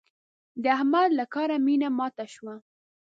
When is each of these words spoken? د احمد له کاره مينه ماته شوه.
د 0.63 0.65
احمد 0.77 1.09
له 1.19 1.25
کاره 1.33 1.57
مينه 1.65 1.87
ماته 1.97 2.25
شوه. 2.33 2.55